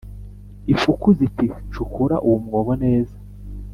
Ifuku 0.73 1.07
ziti 1.17 1.45
cukura 1.73 2.15
uwo 2.27 2.37
mwobo 2.45 2.73
neza 2.83 3.15